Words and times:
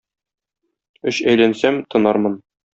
Өч 1.13 1.21
әйләнсәм, 1.35 1.81
тынармын 1.93 2.43